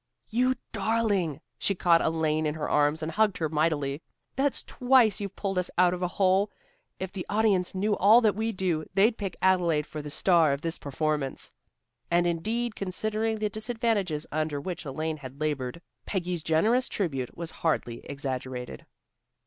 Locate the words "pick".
9.15-9.37